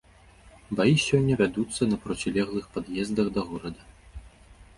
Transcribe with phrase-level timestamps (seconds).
[0.77, 3.81] Баі сёння вядуцца на процілеглых пад'ездах да горада.